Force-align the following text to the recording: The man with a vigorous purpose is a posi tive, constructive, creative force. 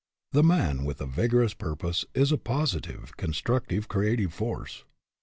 The 0.31 0.41
man 0.41 0.83
with 0.83 0.99
a 0.99 1.05
vigorous 1.05 1.53
purpose 1.53 2.05
is 2.15 2.31
a 2.31 2.37
posi 2.37 2.81
tive, 2.81 3.15
constructive, 3.17 3.87
creative 3.87 4.33
force. 4.33 4.83